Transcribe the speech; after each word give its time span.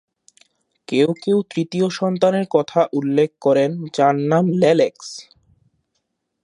কেউ 0.87 1.09
কেউ 1.23 1.37
তৃতীয় 1.49 1.87
সন্তানের 1.89 2.45
কথা 2.51 2.79
উল্লেখ 2.93 3.29
করেন 3.41 3.71
যার 3.93 4.15
নাম 4.31 4.45
লেলেক্স। 4.53 5.07